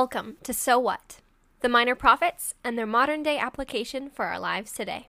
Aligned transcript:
Welcome 0.00 0.36
to 0.42 0.52
So 0.52 0.78
What, 0.78 1.22
the 1.60 1.70
minor 1.70 1.94
prophets 1.94 2.52
and 2.62 2.76
their 2.76 2.84
modern 2.84 3.22
day 3.22 3.38
application 3.38 4.10
for 4.10 4.26
our 4.26 4.38
lives 4.38 4.72
today. 4.72 5.08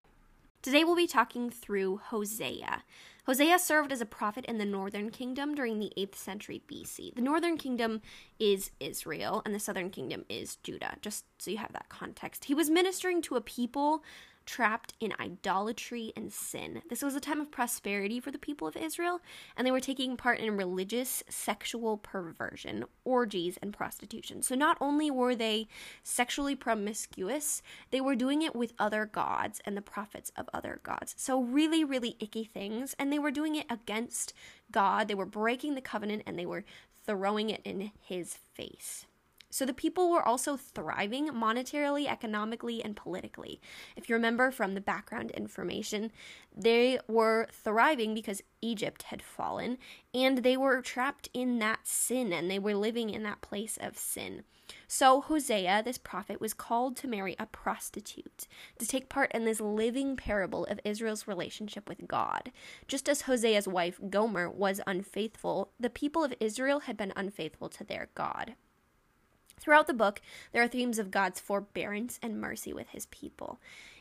Today 0.62 0.82
we'll 0.82 0.96
be 0.96 1.06
talking 1.06 1.50
through 1.50 2.00
Hosea. 2.04 2.84
Hosea 3.26 3.58
served 3.58 3.92
as 3.92 4.00
a 4.00 4.06
prophet 4.06 4.46
in 4.46 4.56
the 4.56 4.64
northern 4.64 5.10
kingdom 5.10 5.54
during 5.54 5.78
the 5.78 5.92
8th 5.98 6.14
century 6.14 6.62
BC. 6.66 7.14
The 7.14 7.20
northern 7.20 7.58
kingdom 7.58 8.00
is 8.38 8.70
Israel 8.80 9.42
and 9.44 9.54
the 9.54 9.60
southern 9.60 9.90
kingdom 9.90 10.24
is 10.30 10.56
Judah, 10.62 10.96
just 11.02 11.26
so 11.38 11.50
you 11.50 11.58
have 11.58 11.74
that 11.74 11.90
context. 11.90 12.46
He 12.46 12.54
was 12.54 12.70
ministering 12.70 13.20
to 13.20 13.36
a 13.36 13.42
people 13.42 14.02
trapped 14.48 14.94
in 14.98 15.12
idolatry 15.20 16.10
and 16.16 16.32
sin. 16.32 16.80
This 16.88 17.02
was 17.02 17.14
a 17.14 17.20
time 17.20 17.38
of 17.38 17.50
prosperity 17.50 18.18
for 18.18 18.30
the 18.30 18.38
people 18.38 18.66
of 18.66 18.78
Israel, 18.78 19.20
and 19.54 19.66
they 19.66 19.70
were 19.70 19.78
taking 19.78 20.16
part 20.16 20.40
in 20.40 20.56
religious 20.56 21.22
sexual 21.28 21.98
perversion, 21.98 22.86
orgies, 23.04 23.58
and 23.60 23.74
prostitution. 23.74 24.42
So 24.42 24.54
not 24.54 24.78
only 24.80 25.10
were 25.10 25.34
they 25.34 25.68
sexually 26.02 26.56
promiscuous, 26.56 27.60
they 27.90 28.00
were 28.00 28.16
doing 28.16 28.40
it 28.40 28.56
with 28.56 28.72
other 28.78 29.04
gods 29.04 29.60
and 29.66 29.76
the 29.76 29.82
prophets 29.82 30.32
of 30.34 30.48
other 30.54 30.80
gods. 30.82 31.14
So 31.18 31.42
really, 31.42 31.84
really 31.84 32.16
icky 32.18 32.44
things, 32.44 32.96
and 32.98 33.12
they 33.12 33.18
were 33.18 33.30
doing 33.30 33.54
it 33.54 33.66
against 33.68 34.32
God. 34.72 35.08
They 35.08 35.14
were 35.14 35.26
breaking 35.26 35.74
the 35.74 35.82
covenant 35.82 36.22
and 36.26 36.38
they 36.38 36.46
were 36.46 36.64
throwing 37.04 37.50
it 37.50 37.60
in 37.64 37.90
his 38.00 38.38
face. 38.54 39.04
So 39.50 39.64
the 39.64 39.72
people 39.72 40.10
were 40.10 40.22
also 40.22 40.56
thriving 40.56 41.28
monetarily, 41.28 42.06
economically, 42.06 42.84
and 42.84 42.94
politically. 42.94 43.60
If 43.96 44.08
you 44.08 44.14
remember 44.14 44.50
from 44.50 44.74
the 44.74 44.80
background 44.80 45.30
information, 45.30 46.12
they 46.54 46.98
were 47.08 47.48
thriving 47.50 48.12
because 48.14 48.42
Egypt 48.60 49.04
had 49.04 49.22
fallen 49.22 49.78
and 50.12 50.38
they 50.38 50.56
were 50.56 50.82
trapped 50.82 51.28
in 51.32 51.58
that 51.60 51.86
sin 51.86 52.32
and 52.32 52.50
they 52.50 52.58
were 52.58 52.74
living 52.74 53.10
in 53.10 53.22
that 53.22 53.40
place 53.40 53.78
of 53.80 53.96
sin. 53.96 54.44
So 54.86 55.22
Hosea, 55.22 55.82
this 55.82 55.96
prophet, 55.96 56.40
was 56.40 56.52
called 56.52 56.96
to 56.98 57.08
marry 57.08 57.34
a 57.38 57.46
prostitute, 57.46 58.46
to 58.78 58.86
take 58.86 59.08
part 59.08 59.32
in 59.32 59.44
this 59.44 59.60
living 59.60 60.14
parable 60.16 60.66
of 60.66 60.80
Israel's 60.84 61.26
relationship 61.26 61.88
with 61.88 62.06
God. 62.06 62.52
Just 62.86 63.08
as 63.08 63.22
Hosea's 63.22 63.66
wife 63.66 63.98
Gomer 64.10 64.50
was 64.50 64.82
unfaithful, 64.86 65.72
the 65.80 65.88
people 65.90 66.22
of 66.22 66.34
Israel 66.38 66.80
had 66.80 66.98
been 66.98 67.14
unfaithful 67.16 67.70
to 67.70 67.84
their 67.84 68.10
God. 68.14 68.54
Throughout 69.58 69.86
the 69.86 69.94
book, 69.94 70.20
there 70.52 70.62
are 70.62 70.68
themes 70.68 70.98
of 70.98 71.10
God's 71.10 71.40
forbearance 71.40 72.18
and 72.22 72.40
mercy 72.40 72.72
with 72.72 72.90
his 72.90 73.06
people. 73.06 73.58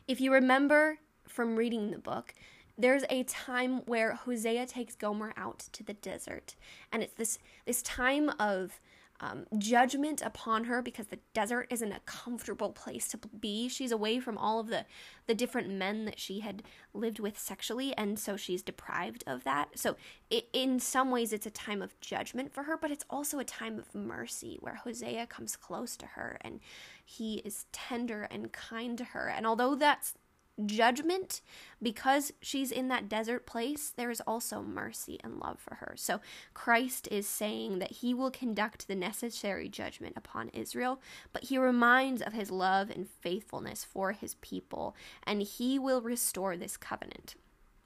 If 0.08 0.22
you 0.22 0.31
remember 0.31 1.00
from 1.27 1.55
reading 1.55 1.91
the 1.91 1.97
book, 1.97 2.33
there's 2.77 3.03
a 3.09 3.23
time 3.23 3.81
where 3.85 4.13
Hosea 4.13 4.67
takes 4.67 4.95
Gomer 4.95 5.33
out 5.35 5.59
to 5.72 5.83
the 5.83 5.94
desert, 5.94 6.55
and 6.91 7.02
it's 7.02 7.13
this 7.13 7.39
this 7.66 7.81
time 7.81 8.30
of 8.39 8.80
um, 9.19 9.45
judgment 9.57 10.21
upon 10.21 10.65
her 10.65 10.81
because 10.81 11.07
the 11.07 11.19
desert 11.33 11.67
isn't 11.71 11.91
a 11.91 12.01
comfortable 12.01 12.71
place 12.71 13.07
to 13.09 13.17
be. 13.17 13.67
She's 13.67 13.91
away 13.91 14.19
from 14.19 14.37
all 14.37 14.59
of 14.59 14.67
the 14.67 14.85
the 15.25 15.35
different 15.35 15.69
men 15.69 16.05
that 16.05 16.19
she 16.19 16.39
had 16.39 16.63
lived 16.93 17.19
with 17.19 17.38
sexually, 17.38 17.95
and 17.97 18.17
so 18.17 18.38
she's 18.38 18.61
deprived 18.61 19.23
of 19.27 19.43
that. 19.43 19.77
So, 19.77 19.97
it, 20.29 20.47
in 20.53 20.79
some 20.79 21.11
ways, 21.11 21.33
it's 21.33 21.45
a 21.45 21.51
time 21.51 21.81
of 21.81 21.99
judgment 21.99 22.53
for 22.53 22.63
her, 22.63 22.77
but 22.77 22.91
it's 22.91 23.05
also 23.09 23.39
a 23.39 23.43
time 23.43 23.77
of 23.77 23.93
mercy 23.93 24.57
where 24.61 24.75
Hosea 24.75 25.27
comes 25.27 25.55
close 25.55 25.97
to 25.97 26.05
her 26.05 26.38
and 26.41 26.59
he 27.03 27.35
is 27.39 27.65
tender 27.71 28.27
and 28.31 28.51
kind 28.51 28.97
to 28.97 29.03
her. 29.03 29.27
And 29.29 29.45
although 29.45 29.75
that's 29.75 30.13
judgment. 30.66 31.41
Because 31.81 32.31
she's 32.41 32.72
in 32.72 32.88
that 32.88 33.08
desert 33.08 33.45
place 33.45 33.94
there 33.95 34.09
is 34.09 34.22
also 34.22 34.61
mercy 34.61 35.19
and 35.23 35.39
love 35.39 35.59
for 35.59 35.75
her. 35.75 35.94
So 35.95 36.19
christ 36.53 37.08
is 37.11 37.27
saying 37.27 37.80
that 37.80 37.91
he 37.91 38.13
will 38.13 38.31
conduct 38.31 38.88
the 38.88 38.95
necessary 38.95 39.69
judgment 39.69 40.13
upon 40.17 40.50
israel 40.50 41.02
but 41.33 41.45
he 41.45 41.58
reminds 41.58 42.22
of 42.22 42.33
his 42.33 42.52
love 42.52 42.89
and 42.89 43.08
faithfulness 43.08 43.83
for 43.83 44.11
his 44.11 44.35
people 44.35 44.95
and 45.23 45.41
he 45.41 45.78
will 45.78 46.01
restore 46.01 46.57
this 46.57 46.78
covenant 46.78 47.35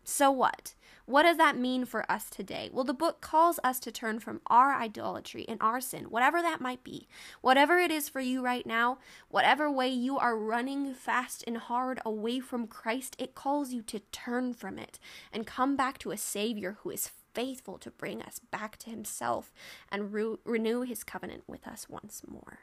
so 0.03 0.31
what? 0.31 0.75
What 1.05 1.23
does 1.23 1.37
that 1.37 1.57
mean 1.57 1.85
for 1.85 2.09
us 2.09 2.29
today? 2.29 2.69
Well, 2.71 2.83
the 2.83 2.93
book 2.93 3.21
calls 3.21 3.59
us 3.63 3.79
to 3.81 3.91
turn 3.91 4.19
from 4.19 4.39
our 4.47 4.73
idolatry 4.73 5.45
and 5.47 5.61
our 5.61 5.81
sin, 5.81 6.05
whatever 6.05 6.41
that 6.41 6.61
might 6.61 6.83
be, 6.83 7.07
whatever 7.41 7.77
it 7.79 7.91
is 7.91 8.07
for 8.07 8.21
you 8.21 8.41
right 8.41 8.65
now, 8.65 8.99
whatever 9.27 9.69
way 9.69 9.89
you 9.89 10.17
are 10.17 10.37
running 10.37 10.93
fast 10.93 11.43
and 11.45 11.57
hard 11.57 11.99
away 12.05 12.39
from 12.39 12.67
Christ, 12.67 13.15
it 13.19 13.35
calls 13.35 13.73
you 13.73 13.81
to 13.83 13.99
turn 14.11 14.53
from 14.53 14.79
it 14.79 14.99
and 15.33 15.45
come 15.45 15.75
back 15.75 15.97
to 15.99 16.11
a 16.11 16.17
Savior 16.17 16.77
who 16.81 16.91
is 16.91 17.11
faithful 17.33 17.77
to 17.79 17.91
bring 17.91 18.21
us 18.21 18.39
back 18.51 18.77
to 18.77 18.89
Himself 18.89 19.51
and 19.91 20.13
re- 20.13 20.37
renew 20.45 20.81
His 20.81 21.03
covenant 21.03 21.43
with 21.47 21.67
us 21.67 21.87
once 21.89 22.21
more. 22.27 22.59